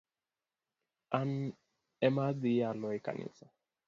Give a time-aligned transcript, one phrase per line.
[1.17, 1.29] An
[2.07, 3.45] ema adhii yalo e kanisa